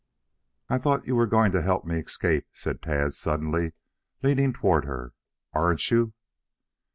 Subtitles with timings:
[0.67, 3.73] "I thought you were going to help me to escape," said Tad, suddenly
[4.23, 5.13] leaning toward her.
[5.53, 6.13] "Aren't you?"